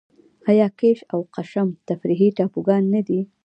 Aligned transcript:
آیا 0.49 0.67
کیش 0.79 0.99
او 1.13 1.19
قشم 1.35 1.69
تفریحي 1.87 2.29
ټاپوګان 2.37 2.83
نه 2.93 3.01
دي؟ 3.07 3.19